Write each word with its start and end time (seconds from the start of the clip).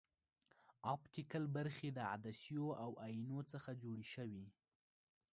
اپټیکل 0.93 1.43
برخې 1.57 1.89
د 1.97 1.99
عدسیو 2.13 2.67
او 2.83 2.91
اینو 3.07 3.39
څخه 3.51 3.71
جوړې 3.81 4.05
شوې. 4.13 4.45